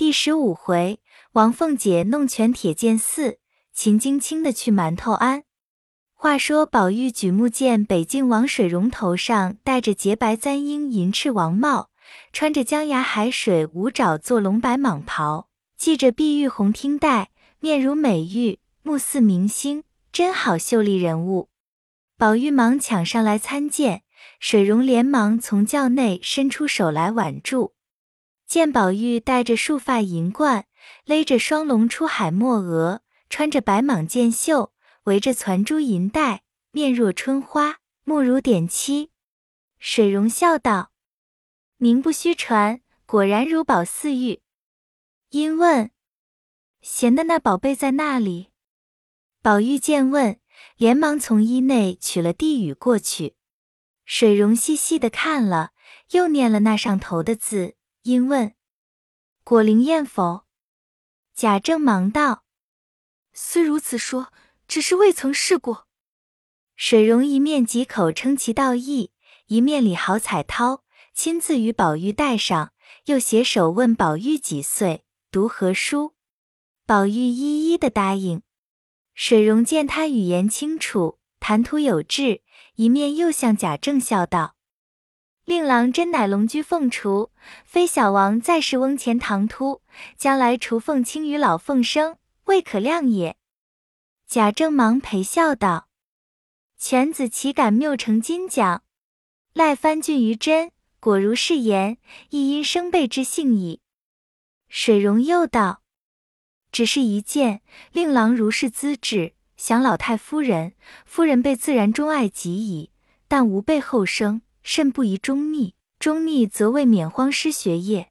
[0.00, 0.98] 第十五回，
[1.32, 3.36] 王凤姐弄权铁剑寺，
[3.74, 5.42] 秦京卿的去馒头庵。
[6.14, 11.90] 话说宝玉举目见北境王水溶头上戴着洁白簪缨银翅王帽，
[12.32, 17.28] 穿着江崖海水五爪坐龙白蟒袍，系着碧玉红听带，
[17.58, 21.50] 面如美玉，目似明星，真好秀丽人物。
[22.16, 24.04] 宝玉忙抢上来参见，
[24.38, 27.74] 水溶连忙从轿内伸出手来挽住。
[28.50, 30.66] 见宝玉戴着束发银冠，
[31.04, 34.72] 勒着双龙出海墨额，穿着白蟒箭袖，
[35.04, 36.42] 围着攒珠银带，
[36.72, 39.12] 面若春花，目如点漆。
[39.78, 40.90] 水溶笑道
[41.78, 44.40] ：“名不虚传，果然如宝似玉。”
[45.30, 45.92] 因问
[46.82, 48.48] ：“闲的那宝贝在那里？”
[49.40, 50.40] 宝玉见问。
[50.76, 53.36] 连忙从衣内取了地语过去，
[54.04, 55.70] 水溶细细的看了，
[56.10, 58.54] 又念了那上头的字，因问
[59.44, 60.46] ：“果灵验否？”
[61.34, 62.44] 贾政忙道
[63.32, 64.32] ：“虽如此说，
[64.66, 65.86] 只是未曾试过。”
[66.76, 69.12] 水溶一面几口称其道义，
[69.46, 70.80] 一面理好彩绦，
[71.12, 72.72] 亲自与宝玉戴上，
[73.04, 76.14] 又携手问宝玉几岁，读何书。
[76.86, 78.42] 宝玉一一的答应。
[79.14, 82.42] 水溶见他语言清楚，谈吐有致，
[82.76, 84.56] 一面又向贾政笑道
[85.50, 87.32] ：“令郎真乃龙居凤雏，
[87.64, 89.82] 非小王再是翁前唐突，
[90.16, 93.36] 将来雏凤清与老凤生，未可量也。”
[94.28, 95.88] 贾政忙陪笑道
[96.78, 98.84] ：“犬子岂敢谬成金奖？
[99.52, 103.80] 赖番郡于真，果如是言，亦因生辈之幸矣。”
[104.70, 105.82] 水溶又道。
[106.70, 112.92] 只是一件，令郎如是资质，想老太夫人，夫人辈自然钟爱极矣。
[113.26, 118.10] 但吾辈后生，甚不宜中逆，中逆则未免荒失学业。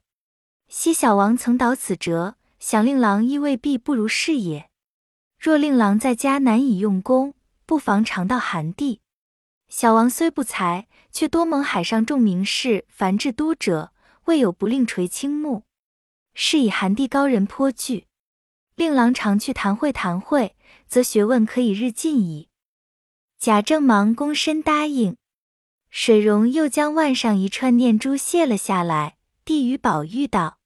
[0.67, 4.69] 昔小王曾导此辙，想令郎亦未必不如是也。
[5.39, 7.33] 若令郎在家难以用功，
[7.65, 9.01] 不妨常到寒地。
[9.67, 13.93] 小王虽不才，却多蒙海上众名士凡至都者，
[14.25, 15.63] 未有不令垂青目。
[16.33, 18.07] 是以寒地高人颇具。
[18.75, 20.55] 令郎常去谈会谈会，
[20.87, 22.49] 则学问可以日进矣。
[23.37, 25.17] 贾政忙躬身答应。
[25.89, 30.59] 水溶又将腕上一串念珠卸了下来，递与宝玉道：“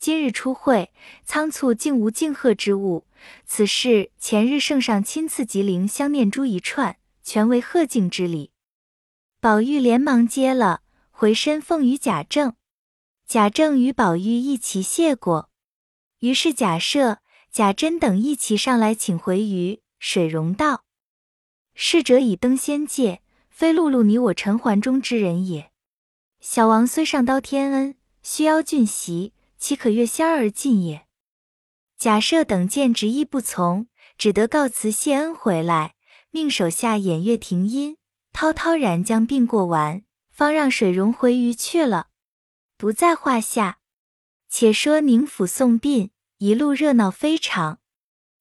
[0.00, 0.92] 今日出会，
[1.24, 3.06] 仓促竟无敬贺之物。
[3.44, 8.52] 此事前日圣上亲赐吉灵香念珠一串，全为贺敬之礼。”
[9.40, 12.54] 宝玉连忙接了，回身奉与贾政。
[13.26, 15.50] 贾政与宝玉一齐谢过。
[16.18, 17.18] 于是贾赦、
[17.52, 20.84] 贾珍等一齐上来请回于水溶道
[21.74, 23.22] ：“逝者已登仙界，
[23.60, 25.70] 非碌碌你我尘寰中之人也。
[26.40, 31.06] 小王虽上刀天恩，须邀俊席，岂可越仙而进也？”
[31.98, 35.94] 贾赦等见执意不从，只得告辞谢恩回来，
[36.30, 37.98] 命手下偃月停音，
[38.32, 42.06] 滔滔然将病过完，方让水溶回鱼去了，
[42.78, 43.80] 不在话下。
[44.48, 47.80] 且说宁府送殡，一路热闹非常。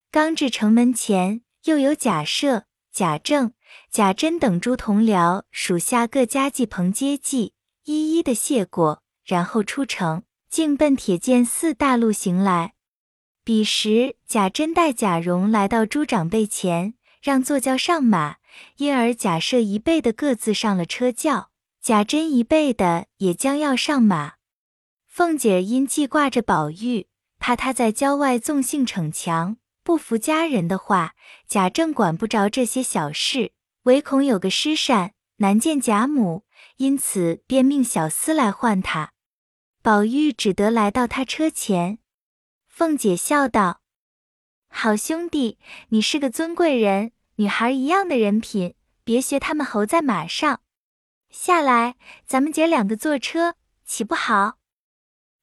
[0.10, 2.64] 刚至城门前，又有贾赦、
[3.00, 3.54] 贾政、
[3.90, 7.54] 贾珍等诸同僚属下各家祭棚接济，
[7.86, 12.74] 一一的谢过，然后出城，径奔铁剑寺大路行来。
[13.46, 18.36] 彼时贾珍带贾蓉来到诸长辈前，让坐轿上马，
[18.76, 24.34] 因而贾赦一辈的各自上了车轿，贾珍一辈的也将要上马。
[25.08, 27.08] 凤姐因记挂着宝玉，
[27.40, 29.56] 怕他在郊外纵性逞强，
[29.90, 31.16] 不服家人的话，
[31.48, 33.54] 贾政管不着这些小事，
[33.86, 36.44] 唯恐有个失善，难见贾母，
[36.78, 39.14] 因此便命小厮来唤他。
[39.82, 41.98] 宝玉只得来到他车前。
[42.68, 43.82] 凤姐笑道
[44.70, 45.58] ：“好兄弟，
[45.88, 50.62] 你是个尊贵人，女孩一样的人品，别学他们猴在马上。
[51.32, 51.96] 下来，
[52.28, 54.60] 咱们姐两个坐车，岂不好？”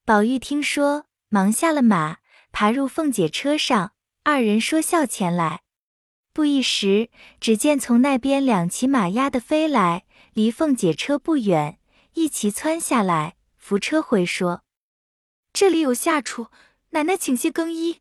[0.06, 2.18] 宝玉听说，忙下了马，
[2.52, 3.94] 爬入凤姐车上，
[4.28, 5.62] 二人说笑前来。
[6.32, 11.78] 不一时，只见从那边两骑马压的飞来，离凤姐车不远，
[12.14, 14.64] 一齐窜下来，扶车回说
[15.54, 16.48] ：“这里有下处，
[16.90, 18.00] 奶奶请歇更衣。”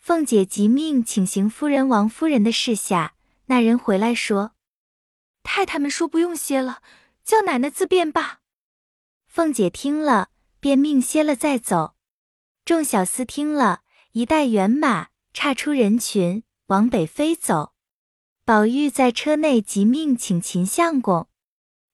[0.00, 4.52] 凤姐急命请邢夫人、王夫人的事下，那人回来说
[5.44, 6.80] ：“太太们说不用歇了，
[7.22, 8.40] 叫奶奶自便罢。”
[9.28, 10.30] 凤姐听了。
[10.58, 11.94] 便命歇了再走，
[12.64, 13.82] 众小厮听了
[14.12, 17.74] 一带圆马，岔出人群，往北飞走。
[18.46, 21.28] 宝玉在车内即命请秦相公。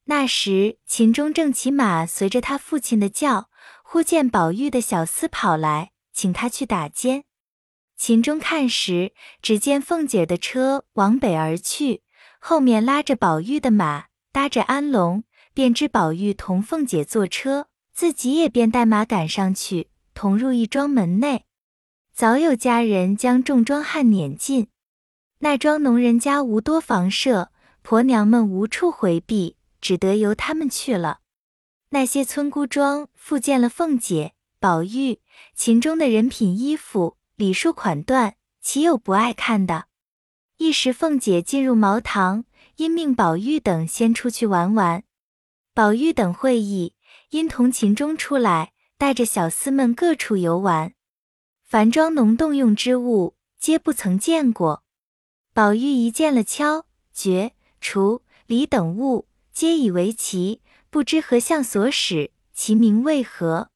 [0.04, 3.50] 那时秦钟正骑马随着他父亲的轿，
[3.82, 7.24] 忽见宝玉的小厮跑来，请他去打尖。
[7.96, 9.12] 秦钟看时，
[9.42, 12.04] 只见凤姐的车往北而去，
[12.38, 21.46] 后面拉着宝玉的马，搭着安龙，便知宝玉同凤姐坐车，自己也便带马赶上去，同入一庄门内。
[22.14, 24.68] 早有家人将众庄汉撵进，
[25.38, 27.50] 那庄农人家无多房舍，
[27.80, 31.20] 婆娘们无处回避，只得由他们去了。
[31.88, 35.20] 那些村姑庄复见了凤姐、宝玉、
[35.54, 39.86] 秦钟的人品、衣服、礼数、款段，岂有不爱看的？
[40.58, 42.44] 一时凤姐进入茅堂，
[42.76, 45.02] 因命宝玉等先出去玩玩。
[45.74, 46.94] 宝玉等会意，
[47.30, 50.92] 因同秦钟出来，带着小厮们各处游玩。
[51.72, 54.84] 凡庄农动用之物，皆不曾见过。
[55.54, 56.84] 宝玉一见了敲、
[57.14, 60.60] 角、锄、犁等物，皆以为奇，
[60.90, 63.70] 不知何相所使，其名为何。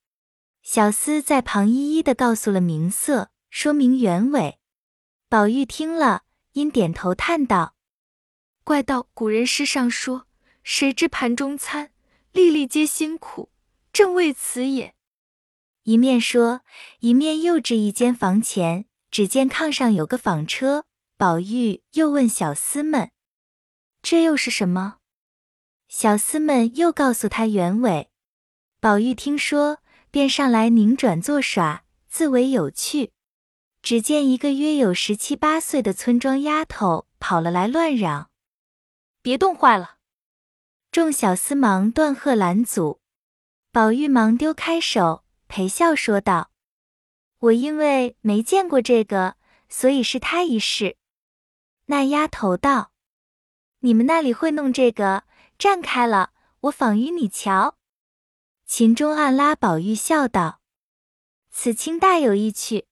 [0.62, 4.58] 小厮在旁一一的告诉了名色，说明原委。
[5.30, 7.76] 宝玉听了，因点头叹道
[8.62, 10.26] ：“怪道古人诗上说，
[10.62, 11.92] 谁知盘中餐，
[12.32, 13.48] 粒粒皆辛苦，
[13.90, 14.92] 正为此也。”
[15.86, 16.62] 一面说，
[16.98, 20.84] 一面又至一间房前，只见炕上有个纺车。
[21.16, 23.12] 宝玉又问小厮们
[24.02, 24.96] ：“这又是什么？”
[25.86, 28.10] 小厮们又告诉他原委。
[28.80, 29.78] 宝玉听说，
[30.10, 33.12] 便上来拧转作耍，自为有趣。
[33.80, 38.30] 只见一个约有十七八岁的村庄丫头跑了来，乱嚷
[39.22, 39.98] ：“别冻坏了！”
[40.90, 43.00] 众小厮忙断喝拦阻。
[43.70, 45.22] 宝玉忙丢开手。
[45.48, 46.50] 陪笑说道
[47.38, 49.36] ：“我因为没见过这个，
[49.68, 50.96] 所以是他一试。”
[51.86, 52.92] 那丫头道
[53.80, 55.24] ：“你们那里会弄这个？
[55.58, 57.78] 站开了，我仿与你瞧。”
[58.66, 60.60] 秦钟暗拉宝玉笑道
[61.50, 62.86] ：“此卿大有意趣。”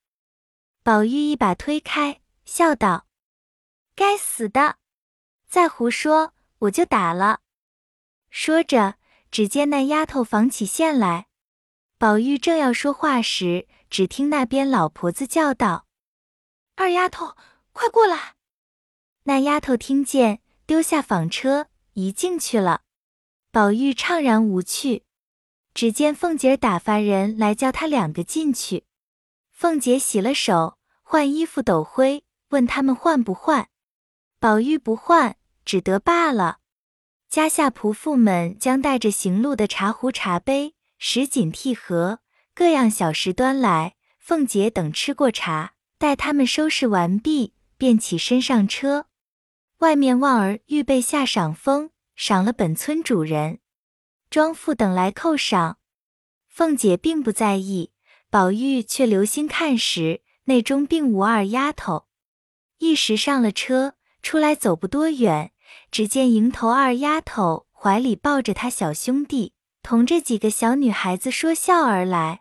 [0.85, 3.07] 宝玉一把推开，笑道
[3.97, 4.77] ：“该死的，
[5.49, 7.41] 再胡说我就打了。”
[8.31, 8.97] 说着，
[9.31, 11.27] 只见那丫头纺起线来。
[12.05, 15.87] 宝玉正要说话时，只听那边老婆子叫道
[16.77, 17.35] ：“二丫头，
[17.73, 18.35] 快过来！”
[19.25, 22.83] 那丫头听见，丢下纺车，一进去了。
[23.51, 25.05] 宝玉怅然无趣。
[25.73, 28.85] 只见凤姐打发人来叫他两个进去。
[29.51, 33.71] 凤姐洗了手，换衣服抖灰，问他们换不换。
[34.39, 36.59] 宝玉不换，只得罢了。
[37.31, 40.75] 家下仆妇们将带着行路的茶壶、茶杯。
[41.07, 42.21] 石锦屉盒，
[42.55, 43.95] 各样小食端来。
[44.19, 49.05] 凤姐等吃过茶，待他们收拾完毕，便起身上车。
[49.81, 53.59] 外面旺儿预备下赏风，赏了本村主人。
[54.31, 55.77] 庄父等来叩赏，
[56.49, 57.93] 凤姐并不在意，
[58.31, 62.07] 宝玉却留心看时，内中并无二丫头。
[62.79, 65.53] 一时上了车，出来走不多远，
[65.91, 69.53] 只见迎头二丫头怀里抱着他小兄弟。
[69.85, 72.41] 同这几个小女孩子说笑而来，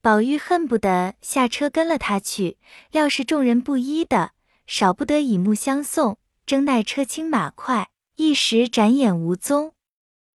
[0.00, 2.56] 宝玉恨不得下车跟了他去，
[2.90, 4.32] 料是众人不依的，
[4.66, 6.16] 少不得以目相送，
[6.46, 9.74] 争奈车轻马快，一时展眼无踪。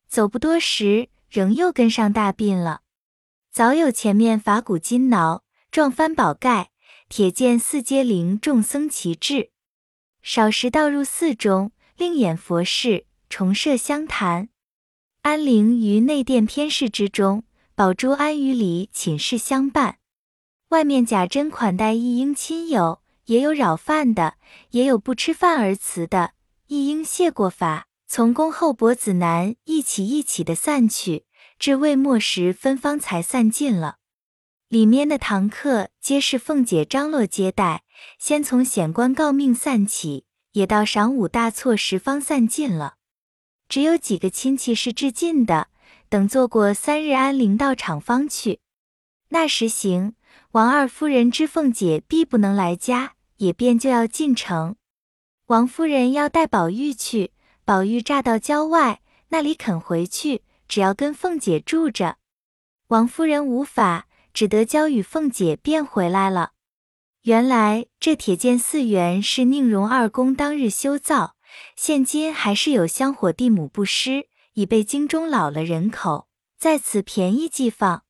[0.08, 2.82] 走不多时，仍又跟上大病了。
[3.52, 5.42] 早有前面法鼓金铙，
[5.72, 6.70] 撞翻宝盖，
[7.10, 9.50] 铁剑四阶灵，众僧齐至。
[10.22, 14.50] 少时倒入寺中，另演佛事，重设香坛。
[15.22, 17.44] 安灵于内殿偏室之中，
[17.76, 19.98] 宝珠安于里寝室相伴。
[20.70, 24.36] 外面贾珍款待一应亲友，也有扰饭的，
[24.72, 26.32] 也有不吃饭而辞的。
[26.68, 31.26] 一应谢过法，从恭候伯子男一起一起的散去，
[31.60, 33.98] 至未末时分方才散尽了。
[34.70, 37.84] 里面的堂客皆是凤姐张罗接待，
[38.18, 42.96] 先从显官告命散起，也到晌午大错时方散尽了。
[43.70, 45.68] 只有几个亲戚是至近的，
[46.10, 48.60] 等做过三日安灵到厂方去。
[49.30, 50.14] 那时行，
[50.52, 54.76] 王二夫人知凤姐必不能来家，也便就要进城。
[55.48, 57.32] 王夫人要带宝玉去，
[57.64, 62.18] 宝玉乍到郊外，那里肯回去，只要跟凤姐住着。
[62.88, 66.52] 王夫人无法，只得交与凤姐，便回来了。
[67.24, 71.37] 原来这铁剑寺园是宁荣二公当日修造。
[71.76, 78.04] 现今还是有香火地亩不施，已被京中老了人口，在此便宜寄放。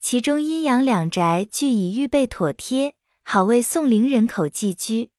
[0.00, 5.10] 其中阴阳两宅俱已预备妥帖，好为宋陵人口寄居。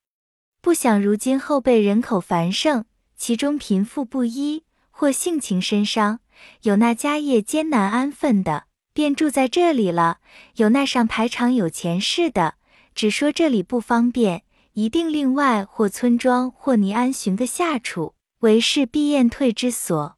[0.61, 2.85] 不想如今后辈人口繁盛，
[3.17, 6.19] 其中贫富不一，或性情深伤，
[6.61, 10.19] 有那家业艰难安分的，便住在这里了。
[10.55, 12.55] 有那上排场有钱势的，
[12.95, 14.42] 只说这里不方便，
[14.73, 20.17] 一定另外或村庄或尼安寻个下处，为是必宴退之所。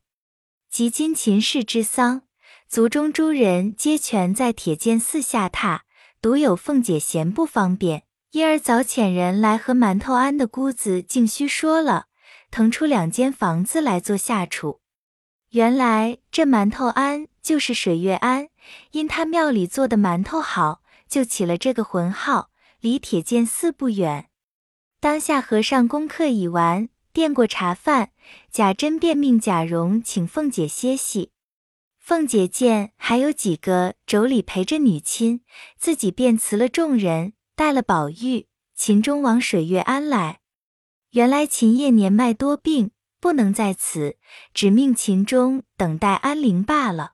[0.70, 2.22] 及今秦氏之丧，
[2.70, 5.82] 族中诸人皆全在铁剑寺下榻，
[6.22, 12.06] 独有凤姐嫌不方便，因而早遣人来和馒头庵的姑子静虚说了，
[12.50, 14.80] 腾出两间房子来做下处。
[15.50, 18.48] 原来这馒头庵就是水月庵，
[18.92, 22.52] 因他庙里做的馒头好，就起了这个浑号。
[22.82, 24.30] 离铁剑寺不远。
[25.06, 28.10] 当下和尚功课已完，垫过茶饭，
[28.52, 31.30] 贾珍便命贾蓉请凤姐歇息。
[32.00, 35.42] 凤姐见还有几个妯娌陪着女亲，
[35.78, 40.40] 自己便辞了众人，带了宝玉、秦钟往水月庵来。
[41.12, 42.90] 原来秦叶年迈多病。
[43.22, 44.18] 不能在此，
[44.56, 47.12] 只命秦钟等待安灵罢了。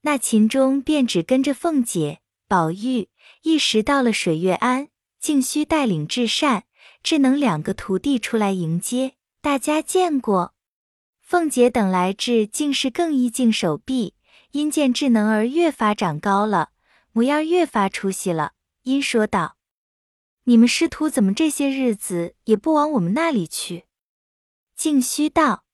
[0.00, 3.10] 那秦钟便只跟着凤姐、宝玉，
[3.42, 4.88] 一时到了水月庵，
[5.20, 6.64] 竟需带领至善、
[7.02, 9.14] 智能两个徒弟出来迎接。
[9.40, 10.54] 大家见过
[11.20, 14.14] 凤姐等来至，竟是更衣净手臂，
[14.52, 16.70] 因见智能儿越发长高了，
[17.10, 19.56] 模样越发出息了，因说道
[20.44, 23.86] ：“你们师徒怎么这些日子也不往我们那里去？”
[24.76, 25.64] 静虚道：“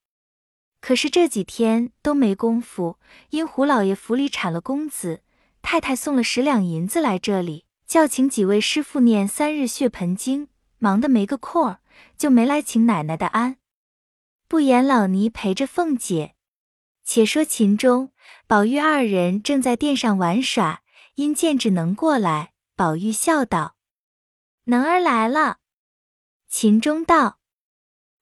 [0.81, 2.99] 可是这几天都没工夫，
[3.31, 5.23] 因胡老爷府里产了公子，
[5.61, 11.81] 太太送了十两银子来这里，叫请几位师傅念三日血盆经，忙得没个空儿，
[12.17, 13.59] 就没来请奶奶的安。
[14.47, 16.35] 不言老尼陪着凤姐。
[17.05, 18.13] 且说秦钟、
[18.47, 20.83] 宝玉二人正在殿上玩耍，
[21.15, 23.77] 因见智能过来，宝玉笑道
[24.65, 25.59] ：‘能儿来了。’
[26.49, 27.39] 秦钟道。”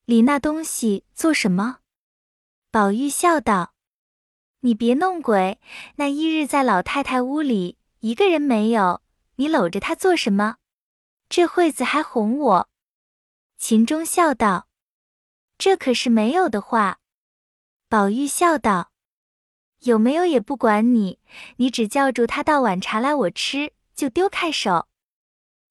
[0.06, 1.78] 理那东西做什么？
[2.70, 3.75] 宝玉笑道
[4.60, 5.58] ：“你别弄鬼，
[5.96, 9.02] 那一日在老太太屋里一个人没有，
[9.34, 10.58] 你搂着他做什么？
[11.28, 12.68] 这会子还哄我。”
[13.59, 14.68] 秦钟笑道
[15.59, 16.99] ：“这可是没有的话。”
[17.88, 18.92] 宝玉笑道
[19.80, 21.21] ：“有没有也不管你，
[21.56, 24.88] 你只叫住他倒碗茶来我吃，就丢开手。”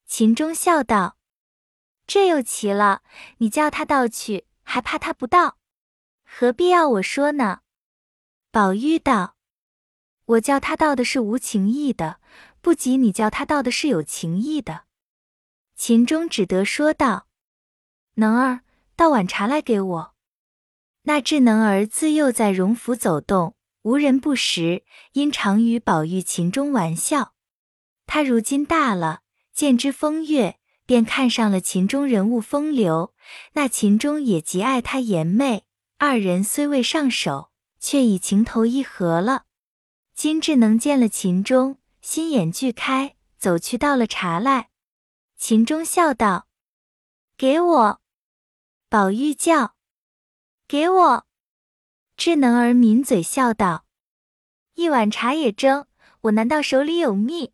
[0.07, 1.17] 秦钟笑道。
[2.07, 3.01] 这又奇了，
[3.37, 5.57] 你叫他倒去，还怕他不倒？
[6.23, 7.61] 何必要我说呢？
[8.51, 9.35] 宝玉道
[10.25, 12.19] ：“我叫他倒的是无情意的，
[12.61, 14.84] 不及你叫他倒的是有情意的。”
[15.75, 17.27] 秦钟只得说道
[18.15, 18.61] ：“能儿，
[18.95, 20.15] 倒碗茶来给我。”
[21.03, 27.33] 那智能儿自幼在荣府走动，无人不识，因常与宝玉、秦钟玩笑。
[28.07, 29.21] 他如今大了，
[29.53, 30.59] 见之风月。
[30.87, 33.11] 便看上了秦钟人物风流，
[33.53, 35.63] 那秦钟也极爱他颜媚，
[35.97, 39.45] 二人虽未上手，却已情投意合了。
[40.13, 44.69] 金智能见了秦钟，心眼俱开，走去倒了茶来。
[45.37, 46.47] 秦钟笑道
[47.37, 48.01] ：“给我。”
[48.89, 49.75] 宝玉叫
[50.67, 51.25] ：“给我。”
[52.17, 53.85] 智能儿抿嘴笑道
[54.75, 55.85] ：“一碗茶也争，
[56.21, 57.51] 我难道手里有蜜？”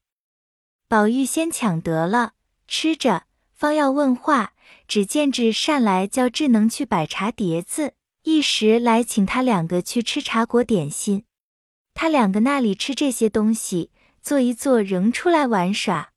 [0.87, 2.33] 宝玉先抢得了。
[2.67, 4.53] 吃着，方要问话，
[4.87, 11.25] 只见智善来叫智能去摆茶碟子，一时来请他两个去吃茶果点心。
[11.93, 16.13] 他两个那里吃这些东西，坐一坐仍出来玩耍。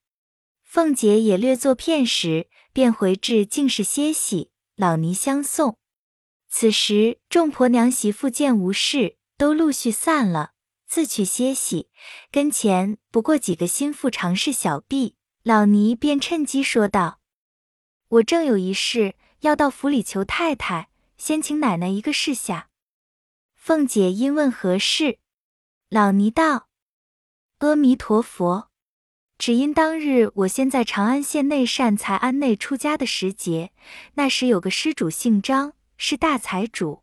[0.74, 5.78] 凤姐也略作片时，便回至净室歇息，老尼相送。
[6.48, 10.54] 此时众婆娘媳妇见无事，都陆续散了，
[10.88, 11.90] 自去歇息。
[12.32, 15.14] 跟前不过几个心腹常侍小婢。
[15.44, 17.20] 老尼便趁机说道
[18.18, 22.68] ：“我正有一事要到府里求太太，先请奶奶一个示下。”
[23.54, 25.20] 凤姐因问何事，
[25.88, 26.68] 老尼道
[27.58, 28.72] ：“阿弥陀佛，
[29.38, 33.72] 只因当日我先在长安县内善财庵内出家的时节，
[34.14, 37.02] 那时有个施主姓张，是大财主，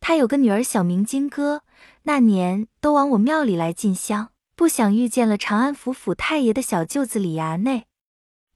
[0.00, 1.62] 他有个女儿小名金哥，
[2.02, 7.86] 那年都往我庙里来进香。”不想遇见了长安府府太爷的小舅子李衙内，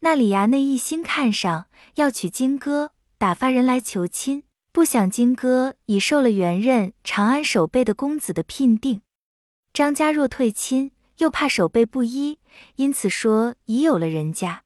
[0.01, 4.45] 那李衙内一心看上要娶金哥，打发人来求亲。
[4.71, 9.01] 不想金哥已受了原任长安守备的公子的聘定，
[9.73, 12.39] 张家若退亲，又怕守备不依，
[12.77, 14.63] 因此说已有了人家。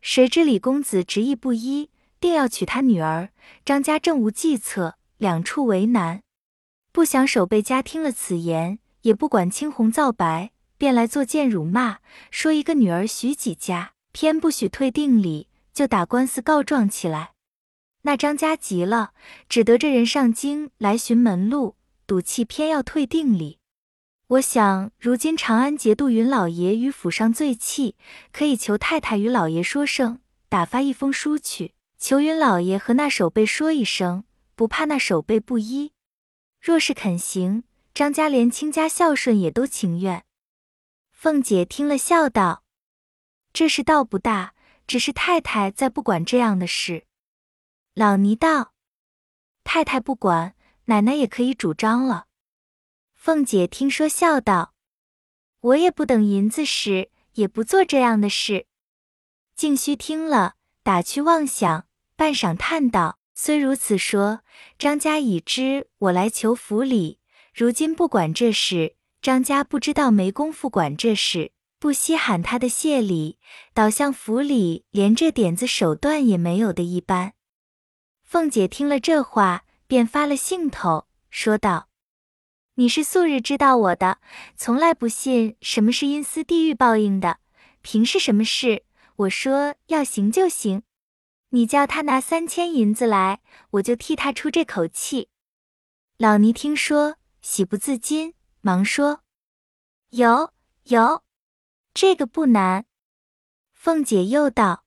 [0.00, 1.90] 谁知李公子执意不依，
[2.20, 3.30] 定要娶他女儿。
[3.64, 6.22] 张家正无计策，两处为难。
[6.92, 10.50] 不想守备家听了此言，也不管青红皂白。
[10.78, 17.32] 便来作贱辱骂，说一个女儿许几家，偏不许退定礼，就打官司告状起来。
[18.02, 19.14] 那张家急了，
[19.48, 23.58] 只得这人上京来寻门路，赌气偏要退定礼。
[24.28, 27.94] 我想，如今长安节度云老爷与府上最气，
[28.32, 30.18] 可以求太太与老爷说声，
[30.48, 34.24] 打发一封书去，求云老爷和那守备说一声，
[34.56, 35.92] 不怕那守备不依。
[36.60, 37.62] 若是肯行，
[37.94, 40.24] 张家连亲家孝顺也都情愿。
[41.12, 42.64] 凤姐听了，笑道
[43.54, 44.54] ：“这事倒不大，
[44.88, 47.06] 只是太太再不管这样的事。”
[47.94, 48.72] 老尼道
[49.62, 50.56] ：“太太不管，
[50.86, 52.25] 奶奶也可以主张了。”
[53.26, 54.72] 凤姐听说，笑道
[55.58, 58.66] ：“我也不等银子使，也不做这样的事。”
[59.56, 60.54] 静虚听了，
[60.84, 64.42] 打趣妄想，半晌叹道：“虽如此说，
[64.78, 67.18] 张家已知我来求府里，
[67.52, 73.40] 如今不管这事，张家不知道没工夫管这事，不稀罕他的谢礼，
[73.74, 77.32] 倒像府里连这点子手段也没有的一般。”
[78.22, 81.85] 凤姐听了这话，便发了兴头，说道。
[82.78, 84.18] 你是素日知道我的，
[84.54, 87.38] 从来不信什么是阴司地狱报应的。
[87.80, 88.84] 凭是什么事，
[89.16, 90.82] 我说要行就行。
[91.50, 93.40] 你叫他拿三千银子来，
[93.70, 95.30] 我就替他出这口气。
[96.18, 99.22] 老尼听说，喜不自禁，忙说
[100.10, 100.52] ：“有
[100.82, 101.22] 有，
[101.94, 102.84] 这个不难。”
[103.72, 104.84] 凤姐又道：“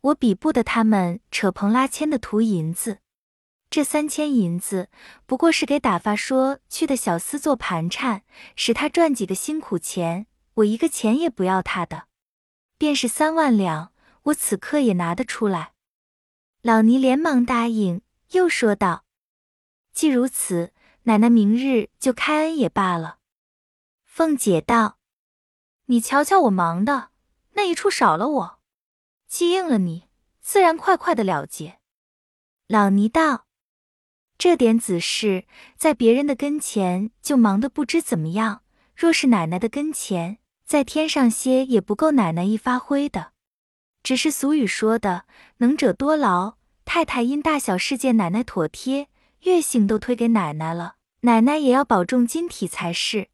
[0.00, 3.00] 我比不得他们扯蓬拉纤的图银子。”
[3.74, 4.88] 这三千银子
[5.26, 8.22] 不过是给打发说去的小厮做盘缠，
[8.54, 12.06] 使他赚几个辛苦钱，我一个钱也不要他的。
[12.78, 13.92] 便是三万两，
[14.26, 15.72] 我此刻也拿得出来。
[16.62, 19.04] 老尼连忙答应，又说道
[19.92, 23.18] ：“既如此，奶奶明日就开恩也罢了。”
[24.06, 24.98] 凤姐道
[25.86, 27.08] ：“你瞧瞧我忙的
[27.54, 28.60] 那一处少了我，
[29.26, 30.04] 既应了你，
[30.40, 31.80] 自然快快的了结。”
[32.68, 33.46] 老尼道。
[34.36, 35.44] 这点子事，
[35.76, 38.60] 在别人的跟前就忙得不知怎么样；
[38.94, 43.32] 若是奶奶的跟前，再添上些也不够奶奶一发挥的。
[44.02, 45.24] 只是俗语说的
[45.58, 49.08] “能者多劳”，太太因大小事件奶奶妥帖，
[49.44, 53.28] 月性都推给奶奶了，奶奶也要保重金体才是。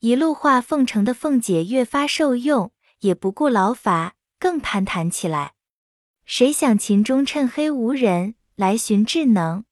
[0.00, 5.52] 一路话奉承的凤姐越发受用，也不顾劳乏，更攀谈起来。
[6.24, 9.64] 谁想秦钟趁黑无人来寻智能。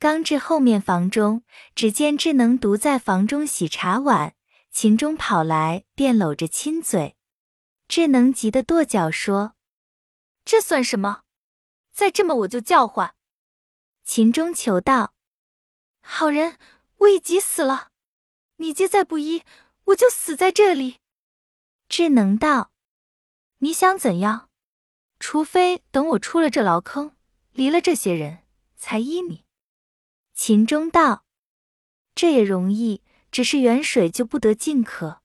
[0.00, 1.42] 刚至后面房中，
[1.74, 4.36] 只见智能独在房中洗茶碗，
[4.70, 7.16] 秦钟跑来便搂着亲嘴。
[7.88, 9.54] 智能急得跺脚说
[10.44, 11.22] ：“这算什么？
[11.90, 13.16] 再这么我就叫唤。”
[14.04, 15.14] 秦钟求道
[16.00, 16.58] ：“好人，
[16.98, 17.90] 我已急死了，
[18.58, 19.42] 你既再不依，
[19.86, 20.98] 我就死在这里。”
[21.88, 22.70] 智能道
[23.58, 24.48] ：“你想怎样？
[25.18, 27.16] 除非等我出了这牢坑，
[27.50, 28.44] 离了这些人，
[28.76, 29.44] 才依你。”
[30.40, 31.24] 秦钟道
[32.14, 35.20] ：“这也容易，只是远水就不得近渴。”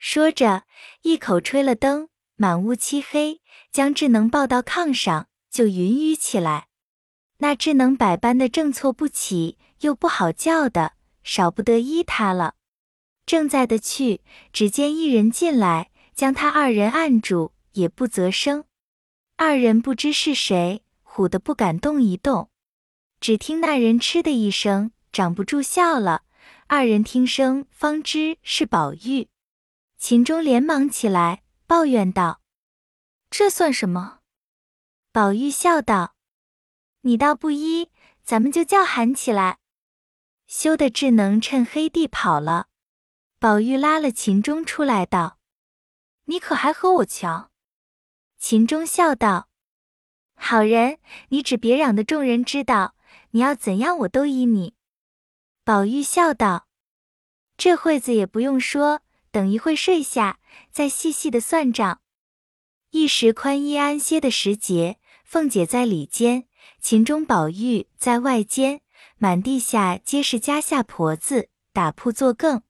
[0.00, 0.64] 说着，
[1.02, 6.66] 一口吹了灯，满屋漆黑，将智能抱到炕上，就云雨起来。
[7.38, 12.56] 那智能百般的正错不起，又不好叫的，少不得依他了。
[13.24, 18.64] 正在的去，只见一人进来，将他二人按住，也不择声。
[19.36, 22.50] 二人不知是谁，唬得不敢动一动。
[23.20, 26.22] 只听那人嗤的一声，掌不住笑了。
[26.68, 29.28] 二人听声，方知是宝玉。
[29.98, 32.40] 秦钟连忙起来，抱怨道
[33.30, 34.18] ：“这算什么？”
[35.12, 36.14] 宝玉笑道
[37.02, 37.90] ：“你倒不依，
[38.22, 39.58] 咱们就叫喊起来。”
[40.46, 42.66] 羞得智能趁黑地跑了。
[43.38, 45.38] 宝玉拉了秦钟出来，道
[46.26, 47.50] ：“你可还和我瞧？”
[48.38, 49.48] 秦钟笑道
[50.36, 50.98] ：“好人，
[51.30, 52.94] 你只别嚷得众人知道。”
[53.30, 54.74] 你要怎样，我都依你。
[55.64, 56.68] 宝玉笑道
[57.58, 60.38] ：“这会子也不用说，等一会睡下，
[60.70, 62.00] 再细细的算账。”
[62.90, 66.46] 一时宽衣安歇的时节，凤姐在里间，
[66.80, 68.80] 秦钟、宝玉在外间，
[69.18, 72.62] 满地下皆是家下婆子打铺做更。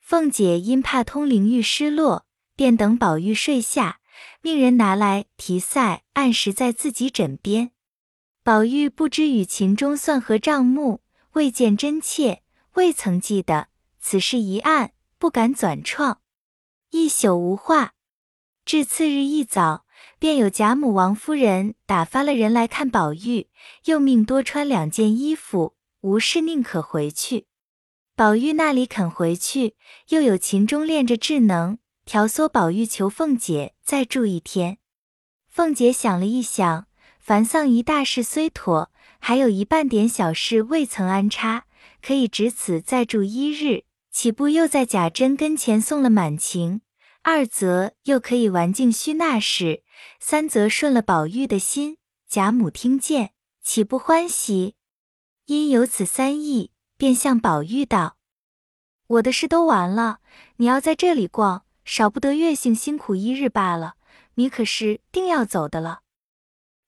[0.00, 4.00] 凤姐因怕通灵玉失落，便等宝玉睡下，
[4.40, 7.71] 命人拿来提赛，按时在自己枕边。
[8.44, 11.00] 宝玉不知与秦钟算何账目，
[11.34, 12.42] 未见真切，
[12.74, 13.68] 未曾记得
[14.00, 16.20] 此事一案，不敢转创。
[16.90, 17.92] 一宿无话，
[18.64, 19.86] 至次日一早，
[20.18, 23.48] 便有贾母、王夫人打发了人来看宝玉，
[23.84, 27.46] 又命多穿两件衣服，无事宁可回去。
[28.16, 29.76] 宝玉那里肯回去，
[30.08, 34.78] 又有秦钟练着智能，调唆宝玉求凤姐再住一天。
[35.48, 36.88] 凤姐想了一想。
[37.32, 41.64] 凡丧仪大事虽妥，还有一半点小事未曾安插，
[42.02, 46.82] 可以值此再住一日，岂不又在贾珍跟前送了满情？
[47.22, 49.82] 二则又可以玩尽虚纳事，
[50.20, 51.96] 三则顺了宝玉的心。
[52.28, 53.30] 贾母听见，
[53.62, 54.74] 岂不欢喜？
[55.46, 58.18] 因有此三意，便向宝玉道
[59.08, 60.18] ：“我的事都完了，
[60.56, 63.94] 你要在这里逛，少不得月幸辛苦一日罢了。
[64.34, 66.00] 你可是定要走的了。”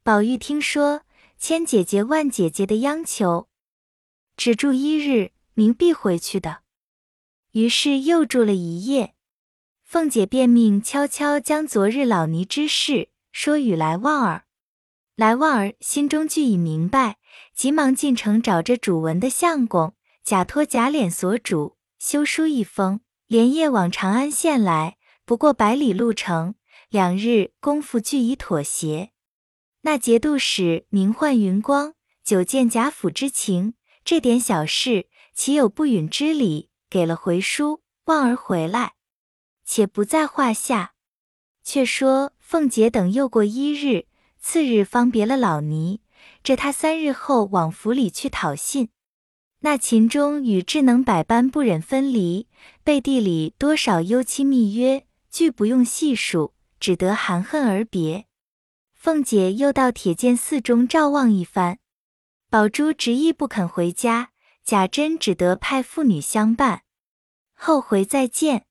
[0.05, 1.01] 宝玉听说，
[1.38, 3.49] 千姐姐万姐姐的央求，
[4.37, 6.59] 只住一日，明必回去的。
[7.53, 9.14] 于是又住了一夜，
[9.83, 14.45] 凤姐便命悄悄将昨日老尼之事说与来旺儿。
[15.17, 17.17] 来旺儿心中俱已明白，
[17.55, 24.99] 急忙进城找着主文的相公，假托贾琏所主，修书一封，连夜往长安县来。
[25.25, 26.57] 不过百里路程，
[26.90, 29.12] 两日功夫俱已妥协。
[29.87, 31.92] 那节度使名唤云光，
[32.25, 36.70] 久见贾府之情，这点小事岂有不允之理？
[36.88, 38.94] 给了回书，望儿回来，
[39.62, 40.94] 且不在话下。
[41.62, 44.07] 却说凤姐等又过一日，
[44.40, 46.01] 次日方别了老尼，
[46.42, 48.88] 这他三日后往府里去讨信。
[49.61, 52.49] 那秦钟与智能百般不忍分离，
[52.83, 58.25] 背地里多少幽期密约，俱不用细数，只得含恨而别。
[59.05, 61.77] 凤姐又到铁剑寺中照望一番，
[62.49, 64.31] 宝珠执意不肯回家，
[64.64, 66.85] 贾珍只得派妇女相伴。
[67.53, 68.64] 后回再见。